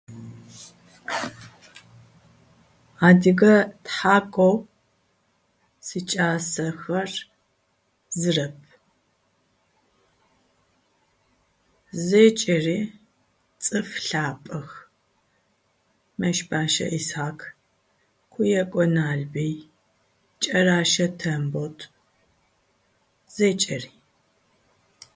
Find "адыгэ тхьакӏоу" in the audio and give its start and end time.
3.07-4.55